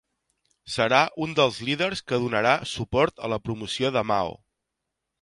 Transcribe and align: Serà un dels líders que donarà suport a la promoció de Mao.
Serà 0.75 1.01
un 1.25 1.35
dels 1.41 1.59
líders 1.69 2.03
que 2.13 2.21
donarà 2.25 2.57
suport 2.73 3.25
a 3.29 3.33
la 3.35 3.41
promoció 3.47 3.97
de 3.99 4.07
Mao. 4.15 4.39